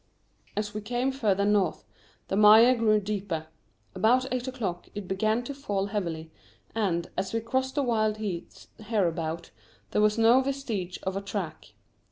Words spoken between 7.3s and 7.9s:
we crossed the